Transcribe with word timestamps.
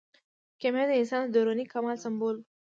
کیمیا 0.59 0.85
د 0.87 0.91
انسان 1.01 1.21
د 1.25 1.29
دروني 1.35 1.65
کمال 1.73 1.97
سمبول 2.03 2.35
و. 2.37 2.43